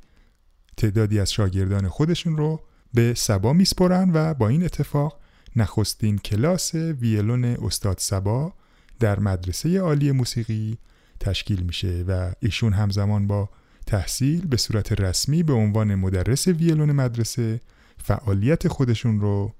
تعدادی 0.76 1.20
از 1.20 1.32
شاگردان 1.32 1.88
خودشون 1.88 2.36
رو 2.36 2.60
به 2.94 3.14
سبا 3.14 3.52
میسپرن 3.52 4.10
و 4.14 4.34
با 4.34 4.48
این 4.48 4.64
اتفاق 4.64 5.20
نخستین 5.56 6.18
کلاس 6.18 6.74
ویلون 6.74 7.44
استاد 7.44 7.98
سبا 7.98 8.52
در 9.00 9.20
مدرسه 9.20 9.78
عالی 9.78 10.12
موسیقی 10.12 10.78
تشکیل 11.20 11.62
میشه 11.62 12.04
و 12.08 12.32
ایشون 12.40 12.72
همزمان 12.72 13.26
با 13.26 13.48
تحصیل 13.86 14.46
به 14.46 14.56
صورت 14.56 15.00
رسمی 15.00 15.42
به 15.42 15.52
عنوان 15.52 15.94
مدرس 15.94 16.48
ویلون 16.48 16.92
مدرسه 16.92 17.60
فعالیت 18.04 18.68
خودشون 18.68 19.20
رو 19.20 19.54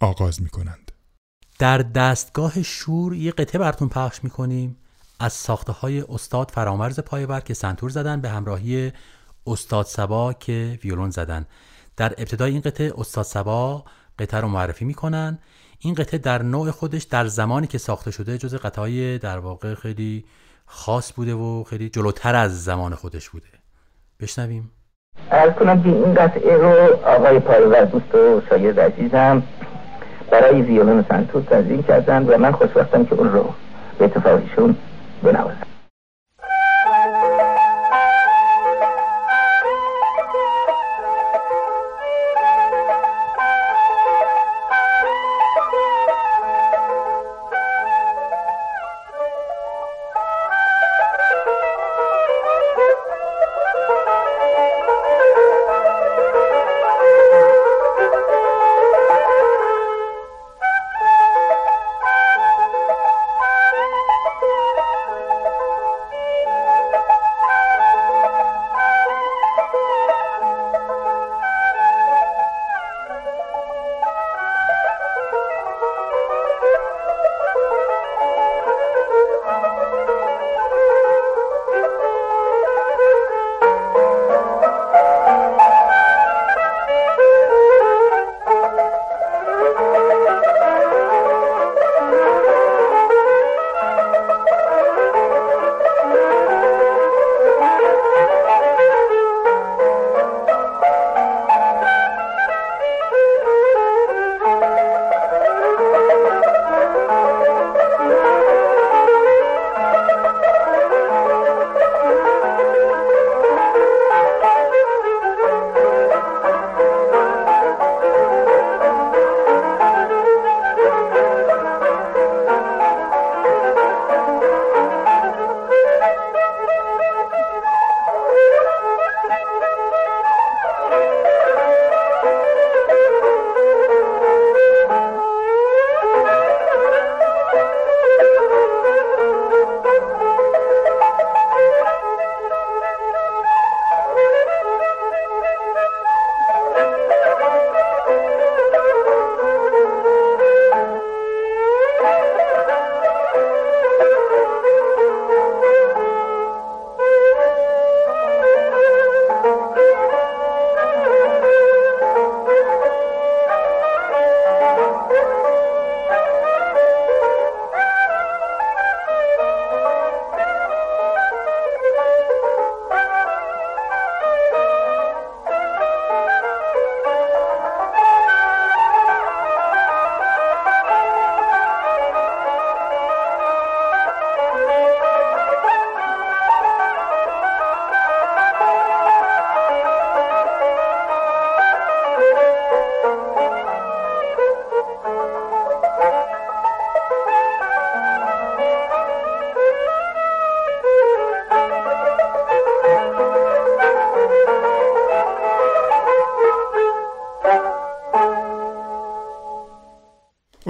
آغاز 0.00 0.42
می‌کنند. 0.42 0.85
در 1.58 1.78
دستگاه 1.78 2.62
شور 2.62 3.14
یه 3.14 3.30
قطعه 3.30 3.58
براتون 3.58 3.88
پخش 3.88 4.24
می‌کنیم. 4.24 4.76
از 5.20 5.32
ساخته 5.32 5.72
های 5.72 6.00
استاد 6.00 6.50
فرامرز 6.50 7.00
پایور 7.00 7.40
که 7.40 7.54
سنتور 7.54 7.90
زدن 7.90 8.20
به 8.20 8.28
همراهی 8.28 8.92
استاد 9.46 9.86
سبا 9.86 10.32
که 10.32 10.78
ویولون 10.84 11.10
زدن. 11.10 11.46
در 11.96 12.12
ابتدای 12.18 12.52
این 12.52 12.60
قطعه 12.60 12.92
استاد 12.98 13.24
سبا 13.24 13.84
قطعه 14.18 14.40
رو 14.40 14.48
معرفی 14.48 14.84
می‌کنن. 14.84 15.38
این 15.78 15.94
قطعه 15.94 16.18
در 16.18 16.42
نوع 16.42 16.70
خودش 16.70 17.02
در 17.02 17.26
زمانی 17.26 17.66
که 17.66 17.78
ساخته 17.78 18.10
شده 18.10 18.38
جز 18.38 18.54
قطعه 18.54 19.18
در 19.18 19.38
واقع 19.38 19.74
خیلی 19.74 20.24
خاص 20.66 21.12
بوده 21.12 21.34
و 21.34 21.64
خیلی 21.64 21.88
جلوتر 21.88 22.34
از 22.34 22.64
زمان 22.64 22.94
خودش 22.94 23.28
بوده. 23.28 23.46
بشنویم. 24.20 24.70
ارز 25.30 25.52
کنم 25.52 25.82
این 25.84 26.14
قطعه 26.14 26.56
رو 26.56 26.96
آقای 27.04 27.40
پایور 27.40 27.84
دوست 27.84 28.14
و 28.14 28.42
شاگرد 28.48 28.80
عزیزم 28.80 29.42
برای 30.30 30.62
ویولون 30.62 31.04
سنتور 31.08 31.42
تنظیم 31.42 31.82
کردن 31.82 32.26
و 32.26 32.38
من 32.38 32.52
خوشبختم 32.52 33.04
که 33.04 33.14
اون 33.14 33.32
رو 33.32 33.44
به 33.98 34.04
اتفاقیشون 34.04 34.76
بنوازم. 35.22 35.75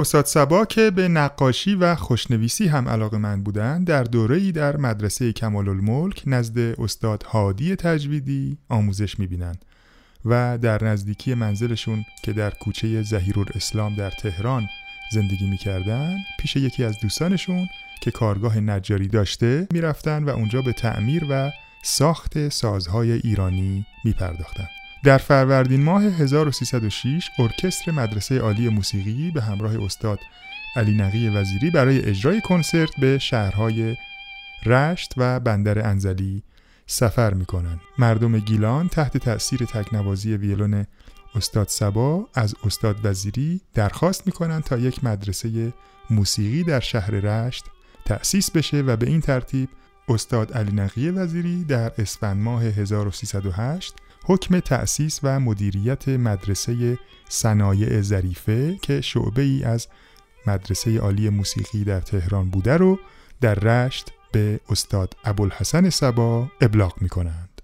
استاد 0.07 0.25
سبا 0.25 0.64
که 0.64 0.90
به 0.90 1.09
نقاشی 1.09 1.75
و 1.75 1.95
خوشنویسی 1.95 2.66
هم 2.66 2.88
علاقه 2.88 3.19
من 3.19 3.42
بودن 3.42 3.85
در 3.85 4.05
دوره 4.05 4.53
در 4.53 4.77
مدرسه 4.77 5.33
کمال 5.33 5.69
الملک 5.69 6.23
نزد 6.27 6.59
استاد 6.59 7.23
هادی 7.23 7.77
تجویدی 7.77 8.59
آموزش 8.69 9.19
می‌بینند 9.19 9.64
و 10.25 10.59
در 10.59 10.85
نزدیکی 10.85 11.35
منزلشون 11.35 12.05
که 12.23 12.33
در 12.33 12.51
کوچه 12.51 13.05
اسلام 13.55 13.97
در 13.97 14.11
تهران 14.11 14.66
زندگی 15.12 15.51
می‌کردن 15.51 16.16
پیش 16.38 16.57
یکی 16.57 16.85
از 16.85 16.95
دوستانشون 17.03 17.66
که 18.03 18.11
کارگاه 18.11 18.61
نجاری 18.61 19.09
داشته 19.09 19.69
می‌رفتن 19.73 20.25
و 20.25 20.29
اونجا 20.29 20.62
به 20.62 20.73
تعمیر 20.73 21.25
و 21.31 21.51
ساخت 21.83 22.49
سازهای 22.49 23.12
ایرانی 23.12 23.87
میپرداختند. 24.05 24.75
در 25.07 25.19
فروردین 25.19 25.83
ماه 25.83 26.03
1306 26.03 27.31
ارکستر 27.38 27.92
مدرسه 27.92 28.38
عالی 28.38 28.69
موسیقی 28.69 29.31
به 29.31 29.42
همراه 29.42 29.85
استاد 29.85 30.19
علی 30.77 30.95
نقی 30.95 31.29
وزیری 31.29 31.71
برای 31.71 32.05
اجرای 32.05 32.40
کنسرت 32.40 32.90
به 33.01 33.19
شهرهای 33.19 33.97
رشت 34.66 35.14
و 35.16 35.40
بندر 35.40 35.87
انزلی 35.87 36.42
سفر 36.87 37.35
می‌کنن 37.35 37.81
مردم 37.99 38.38
گیلان 38.38 38.88
تحت 38.88 39.16
تأثیر 39.16 39.59
تکنوازی 39.59 40.37
ویلون 40.37 40.87
استاد 41.35 41.69
سبا 41.69 42.29
از 42.35 42.55
استاد 42.64 42.97
وزیری 43.05 43.61
درخواست 43.75 44.27
می‌کنن 44.27 44.61
تا 44.61 44.79
یک 44.79 45.05
مدرسه 45.05 45.73
موسیقی 46.11 46.64
در 46.64 46.81
شهر 46.81 47.11
رشت 47.11 47.64
تأسیس 48.05 48.51
بشه 48.51 48.81
و 48.81 48.97
به 48.97 49.07
این 49.07 49.21
ترتیب 49.21 49.69
استاد 50.09 50.53
علی 50.53 50.73
نقی 50.73 51.11
وزیری 51.11 51.64
در 51.64 51.92
اسفند 51.99 52.42
ماه 52.42 52.62
1308 52.62 53.95
حکم 54.28 54.60
تأسیس 54.60 55.20
و 55.22 55.40
مدیریت 55.40 56.08
مدرسه 56.08 56.98
صنایع 57.28 58.00
ظریفه 58.00 58.76
که 58.82 59.00
شعبه 59.00 59.42
ای 59.42 59.64
از 59.64 59.88
مدرسه 60.46 60.98
عالی 60.98 61.28
موسیقی 61.28 61.84
در 61.84 62.00
تهران 62.00 62.50
بوده 62.50 62.76
رو 62.76 62.98
در 63.40 63.54
رشت 63.54 64.12
به 64.32 64.60
استاد 64.68 65.16
ابوالحسن 65.24 65.90
سبا 65.90 66.48
ابلاغ 66.60 67.02
می 67.02 67.08
کنند. 67.08 67.62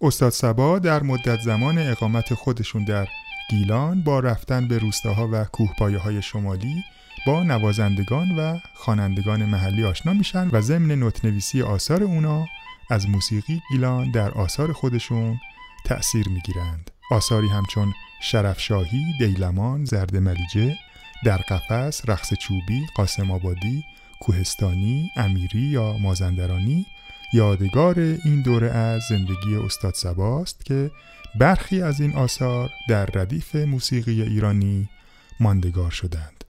استاد 0.00 0.32
سبا 0.32 0.78
در 0.78 1.02
مدت 1.02 1.40
زمان 1.40 1.78
اقامت 1.78 2.34
خودشون 2.34 2.84
در 2.84 3.08
گیلان 3.50 4.02
با 4.02 4.20
رفتن 4.20 4.68
به 4.68 4.78
روستاها 4.78 5.28
و 5.32 5.44
کوهپایه 5.44 5.98
های 5.98 6.22
شمالی 6.22 6.84
با 7.26 7.42
نوازندگان 7.42 8.38
و 8.38 8.58
خوانندگان 8.74 9.44
محلی 9.44 9.84
آشنا 9.84 10.12
میشن 10.12 10.48
و 10.52 10.60
ضمن 10.60 10.94
نوتنویسی 10.94 11.62
آثار 11.62 12.02
اونا 12.02 12.46
از 12.90 13.08
موسیقی 13.08 13.60
گیلان 13.70 14.10
در 14.10 14.30
آثار 14.30 14.72
خودشون 14.72 15.38
تأثیر 15.84 16.28
می‌گیرند. 16.28 16.90
آثاری 17.10 17.48
همچون 17.48 17.92
شرفشاهی، 18.22 19.04
دیلمان، 19.18 19.84
زرد 19.84 20.16
ملیجه، 20.16 20.76
در 21.24 21.36
قفس، 21.36 22.02
رقص 22.08 22.34
چوبی، 22.34 22.86
قاسم 22.96 23.30
آبادی، 23.30 23.84
کوهستانی، 24.20 25.10
امیری 25.16 25.60
یا 25.60 25.92
مازندرانی 25.92 26.86
یادگار 27.34 27.98
این 27.98 28.42
دوره 28.42 28.70
از 28.70 29.02
زندگی 29.08 29.56
استاد 29.56 29.94
سباست 29.94 30.64
که 30.64 30.90
برخی 31.38 31.82
از 31.82 32.00
این 32.00 32.12
آثار 32.12 32.70
در 32.88 33.06
ردیف 33.06 33.56
موسیقی 33.56 34.22
ایرانی 34.22 34.88
ماندگار 35.40 35.90
شدند. 35.90 36.41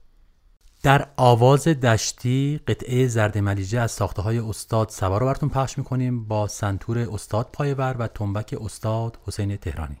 در 0.84 1.08
آواز 1.16 1.68
دشتی 1.68 2.60
قطعه 2.66 3.06
زرد 3.06 3.38
ملیجه 3.38 3.80
از 3.80 3.90
ساخته 3.90 4.22
های 4.22 4.38
استاد 4.38 4.88
سبا 4.88 5.18
رو 5.18 5.26
براتون 5.26 5.48
پخش 5.48 5.78
می‌کنیم 5.78 6.24
با 6.24 6.48
سنتور 6.48 6.98
استاد 6.98 7.48
پایور 7.52 7.96
و 7.98 8.06
تنبک 8.06 8.56
استاد 8.60 9.18
حسین 9.26 9.56
تهرانی. 9.56 9.96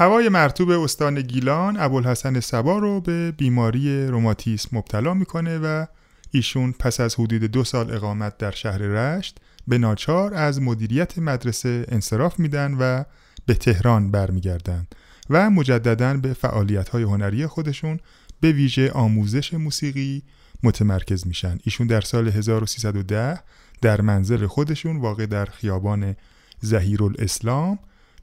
هوای 0.00 0.28
مرتوب 0.28 0.70
استان 0.70 1.22
گیلان 1.22 1.76
ابوالحسن 1.80 2.40
سبا 2.40 2.78
رو 2.78 3.00
به 3.00 3.32
بیماری 3.32 4.06
روماتیسم 4.06 4.76
مبتلا 4.76 5.14
می‌کنه 5.14 5.58
و 5.58 5.86
ایشون 6.30 6.72
پس 6.72 7.00
از 7.00 7.14
حدود 7.14 7.42
دو 7.42 7.64
سال 7.64 7.94
اقامت 7.94 8.38
در 8.38 8.50
شهر 8.50 8.78
رشت 8.78 9.38
به 9.68 9.78
ناچار 9.78 10.34
از 10.34 10.62
مدیریت 10.62 11.18
مدرسه 11.18 11.86
انصراف 11.88 12.38
میدن 12.38 12.74
و 12.74 13.04
به 13.46 13.54
تهران 13.54 14.10
برمیگردن 14.10 14.86
و 15.30 15.50
مجددا 15.50 16.16
به 16.16 16.32
فعالیت 16.32 16.88
های 16.88 17.02
هنری 17.02 17.46
خودشون 17.46 18.00
به 18.40 18.52
ویژه 18.52 18.90
آموزش 18.90 19.54
موسیقی 19.54 20.22
متمرکز 20.62 21.26
میشن. 21.26 21.58
ایشون 21.64 21.86
در 21.86 22.00
سال 22.00 22.28
1310 22.28 23.38
در 23.80 24.00
منزل 24.00 24.46
خودشون 24.46 24.96
واقع 24.96 25.26
در 25.26 25.44
خیابان 25.44 26.16
زهیر 26.60 27.02
الاسلام 27.02 27.78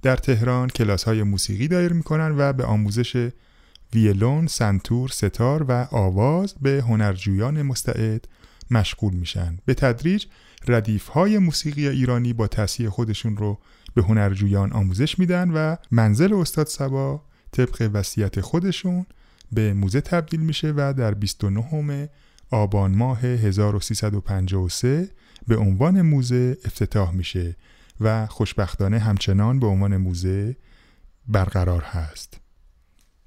در 0.06 0.16
تهران 0.16 0.70
کلاس 0.70 1.04
های 1.04 1.24
موسیقی 1.24 1.68
دایر 1.68 1.94
می‌کنن 1.94 2.36
و 2.38 2.54
به 2.54 2.66
آموزش 2.66 3.30
ویلون، 3.94 4.48
سنتور، 4.48 5.10
ستار 5.10 5.66
و 5.70 5.88
آواز 5.92 6.56
به 6.62 6.84
هنرجویان 6.88 7.62
مستعد 7.62 8.28
مشغول 8.72 9.14
میشن. 9.14 9.58
به 9.66 9.74
تدریج 9.74 10.26
ردیف 10.68 11.08
های 11.08 11.38
موسیقی 11.38 11.88
ایرانی 11.88 12.34
با 12.34 12.48
تصحیح 12.48 12.90
خودشون 12.90 13.38
رو 13.38 13.60
به 13.94 14.02
هنرجویان 14.02 14.74
آموزش 14.74 15.20
میدن 15.20 15.52
و 15.52 15.76
منزل 15.92 16.34
استاد 16.34 16.68
سبا 16.68 17.22
طبق 17.52 17.90
وصیت 17.94 18.42
خودشون 18.42 19.06
به 19.52 19.74
موزه 19.74 20.02
تبدیل 20.02 20.40
میشه 20.40 20.74
و 20.76 20.94
در 20.98 21.14
29 21.14 22.10
آبان 22.52 22.96
ماه 22.96 23.20
1353 23.20 25.10
به 25.48 25.58
عنوان 25.58 26.02
موزه 26.02 26.58
افتتاح 26.66 27.12
میشه. 27.12 27.56
و 28.02 28.28
خوشبختانه 28.28 29.00
همچنان 29.00 29.60
به 29.60 29.68
عنوان 29.68 29.98
موزه 29.98 30.56
برقرار 31.28 31.82
هست. 31.82 32.40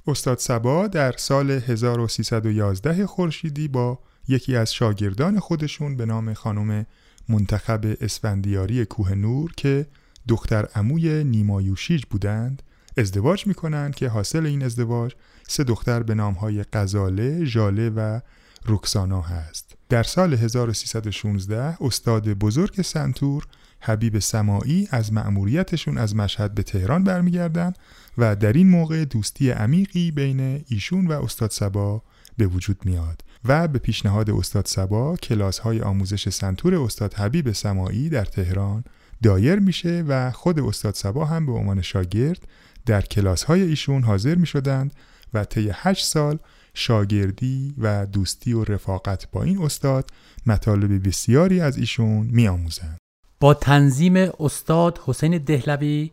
استاد 0.06 0.38
سبا 0.38 0.86
در 0.86 1.12
سال 1.12 1.50
1311 1.50 3.06
خورشیدی 3.06 3.68
با 3.68 3.98
یکی 4.28 4.56
از 4.56 4.74
شاگردان 4.74 5.40
خودشون 5.40 5.96
به 5.96 6.06
نام 6.06 6.34
خانم 6.34 6.86
منتخب 7.28 7.96
اسفندیاری 8.00 8.84
کوه 8.84 9.14
نور 9.14 9.52
که 9.56 9.86
دختر 10.28 10.68
عموی 10.74 11.24
نیمایوشیج 11.24 12.04
بودند 12.10 12.62
ازدواج 12.96 13.46
می‌کنند 13.46 13.94
که 13.94 14.08
حاصل 14.08 14.46
این 14.46 14.62
ازدواج 14.62 15.12
سه 15.48 15.64
دختر 15.64 16.02
به 16.02 16.14
نامهای 16.14 16.62
قزاله، 16.62 17.44
ژاله 17.44 17.90
و 17.90 18.20
رکسانا 18.66 19.20
هست. 19.20 19.76
در 19.88 20.02
سال 20.02 20.34
1316 20.34 21.76
استاد 21.80 22.28
بزرگ 22.28 22.82
سنتور 22.82 23.46
حبیب 23.80 24.18
سماعی 24.18 24.88
از 24.90 25.12
مأموریتشون 25.12 25.98
از 25.98 26.16
مشهد 26.16 26.54
به 26.54 26.62
تهران 26.62 27.04
برمیگردن 27.04 27.72
و 28.18 28.36
در 28.36 28.52
این 28.52 28.68
موقع 28.68 29.04
دوستی 29.04 29.50
عمیقی 29.50 30.10
بین 30.10 30.64
ایشون 30.68 31.06
و 31.06 31.12
استاد 31.12 31.50
سبا 31.50 32.02
به 32.36 32.46
وجود 32.46 32.78
میاد 32.84 33.22
و 33.44 33.68
به 33.68 33.78
پیشنهاد 33.78 34.30
استاد 34.30 34.66
سبا 34.66 35.16
کلاس 35.16 35.58
های 35.58 35.80
آموزش 35.80 36.28
سنتور 36.28 36.74
استاد 36.74 37.14
حبیب 37.14 37.52
سماعی 37.52 38.08
در 38.08 38.24
تهران 38.24 38.84
دایر 39.22 39.58
میشه 39.58 40.04
و 40.08 40.30
خود 40.30 40.60
استاد 40.60 40.94
سبا 40.94 41.24
هم 41.24 41.46
به 41.46 41.52
عنوان 41.52 41.82
شاگرد 41.82 42.48
در 42.86 43.00
کلاس 43.00 43.42
های 43.44 43.62
ایشون 43.62 44.02
حاضر 44.02 44.34
می 44.34 44.46
شدند 44.46 44.92
و 45.34 45.44
طی 45.44 45.70
هشت 45.72 46.06
سال 46.06 46.38
شاگردی 46.74 47.74
و 47.78 48.06
دوستی 48.06 48.52
و 48.52 48.64
رفاقت 48.64 49.30
با 49.30 49.42
این 49.42 49.62
استاد 49.62 50.10
مطالب 50.46 51.08
بسیاری 51.08 51.60
از 51.60 51.78
ایشون 51.78 52.26
می 52.26 52.48
آموزند. 52.48 52.97
با 53.40 53.54
تنظیم 53.54 54.16
استاد 54.40 55.00
حسین 55.06 55.38
دهلوی 55.38 56.10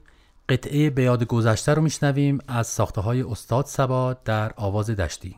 قطعه 0.49 0.89
به 0.89 1.03
یاد 1.03 1.23
گذشته 1.23 1.73
رو 1.73 1.81
میشنویم 1.81 2.39
از 2.47 2.67
ساخته 2.67 3.01
های 3.01 3.21
استاد 3.21 3.65
سبا 3.65 4.13
در 4.25 4.53
آواز 4.55 4.89
دشتی. 4.89 5.35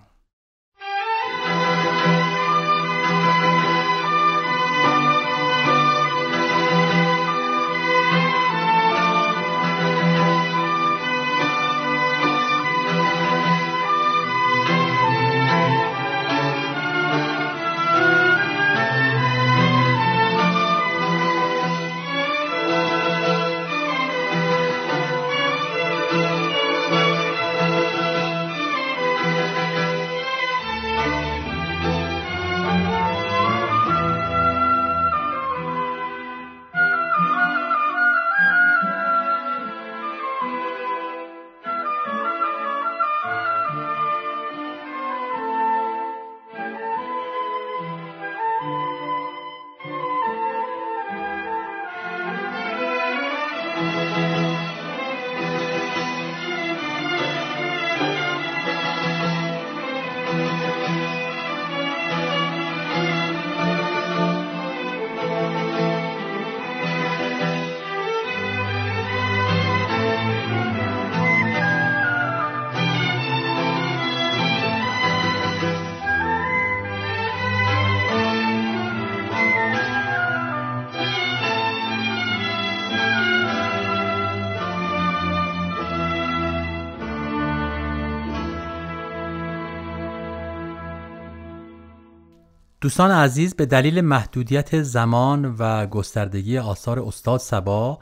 دوستان 92.87 93.11
عزیز 93.11 93.55
به 93.55 93.65
دلیل 93.65 94.01
محدودیت 94.01 94.81
زمان 94.81 95.55
و 95.59 95.85
گستردگی 95.85 96.57
آثار 96.57 96.99
استاد 96.99 97.39
سبا 97.39 97.99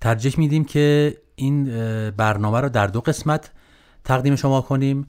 ترجیح 0.00 0.34
میدیم 0.38 0.64
که 0.64 1.16
این 1.34 1.64
برنامه 2.10 2.60
رو 2.60 2.68
در 2.68 2.86
دو 2.86 3.00
قسمت 3.00 3.50
تقدیم 4.04 4.36
شما 4.36 4.60
کنیم. 4.60 5.06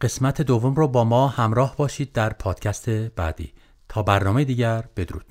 قسمت 0.00 0.42
دوم 0.42 0.74
رو 0.74 0.88
با 0.88 1.04
ما 1.04 1.28
همراه 1.28 1.76
باشید 1.76 2.12
در 2.12 2.32
پادکست 2.32 2.88
بعدی. 2.88 3.52
تا 3.88 4.02
برنامه 4.02 4.44
دیگر 4.44 4.84
بدرود. 4.96 5.26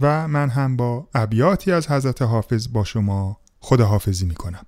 و 0.00 0.28
من 0.28 0.48
هم 0.48 0.76
با 0.76 1.08
ابیاتی 1.14 1.72
از 1.72 1.90
حضرت 1.90 2.22
حافظ 2.22 2.72
با 2.72 2.84
شما 2.84 3.40
خداحافظی 3.60 4.26
می‌کنم. 4.26 4.66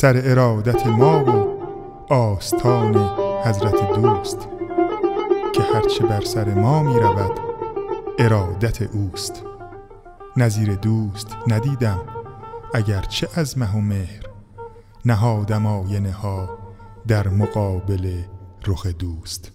سر 0.00 0.22
ارادت 0.24 0.86
ما 0.86 1.24
و 1.24 2.12
آستان 2.12 2.96
حضرت 3.44 3.92
دوست 3.94 4.48
که 5.54 5.62
هرچه 5.74 6.06
بر 6.06 6.20
سر 6.20 6.54
ما 6.54 6.82
می 6.82 7.00
رود 7.00 7.40
ارادت 8.18 8.82
اوست. 8.82 9.42
نظیر 10.36 10.74
دوست 10.74 11.36
ندیدم 11.48 12.00
اگرچه 12.74 13.28
از 13.34 13.58
مه 13.58 13.76
و 13.76 13.80
مهر. 13.80 14.22
نهادم 15.04 15.66
آینه 15.66 16.12
ها 16.12 16.58
در 17.08 17.28
مقابل 17.28 18.22
رخ 18.66 18.86
دوست. 18.86 19.52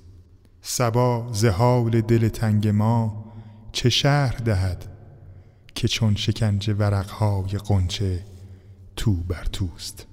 سبا 0.62 1.27
زهال 1.31 2.01
دل 2.01 2.27
تنگ 2.27 2.67
ما 2.67 3.25
چه 3.71 3.89
شهر 3.89 4.38
دهد 4.38 4.86
که 5.75 5.88
چون 5.88 6.15
شکنج 6.15 6.75
ورقهای 6.79 7.58
قنچه 7.58 8.25
تو 8.95 9.13
بر 9.13 9.45
توست. 9.51 10.08